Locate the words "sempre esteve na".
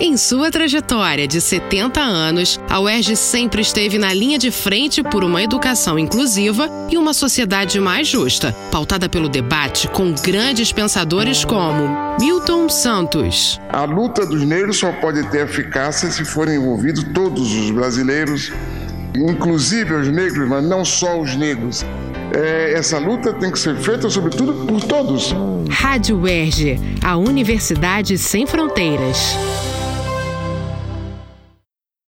3.16-4.14